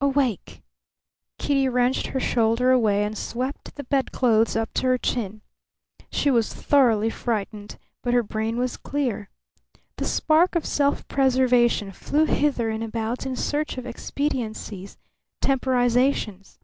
Awake! 0.00 0.62
Kitty 1.36 1.68
wrenched 1.68 2.06
her 2.06 2.18
shoulder 2.18 2.70
away 2.70 3.04
and 3.04 3.12
swept 3.18 3.74
the 3.74 3.84
bedclothes 3.84 4.56
up 4.56 4.72
to 4.72 4.86
her 4.86 4.96
chin. 4.96 5.42
She 6.10 6.30
was 6.30 6.54
thoroughly 6.54 7.10
frightened, 7.10 7.76
but 8.02 8.14
her 8.14 8.22
brain 8.22 8.56
was 8.56 8.78
clear. 8.78 9.28
The 9.98 10.06
spark 10.06 10.54
of 10.54 10.64
self 10.64 11.06
preservation 11.08 11.92
flew 11.92 12.24
hither 12.24 12.70
and 12.70 12.82
about 12.82 13.26
in 13.26 13.36
search 13.36 13.76
of 13.76 13.84
expediencies, 13.84 14.96
temporizations. 15.42 16.58